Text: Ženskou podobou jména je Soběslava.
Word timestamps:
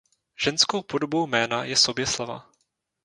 Ženskou 0.39 0.81
podobou 0.81 1.27
jména 1.27 1.63
je 1.63 1.75
Soběslava. 1.75 2.49